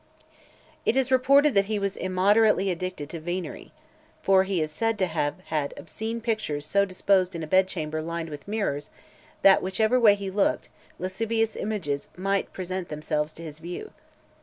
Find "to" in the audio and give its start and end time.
3.11-3.19, 4.97-5.05, 13.33-13.43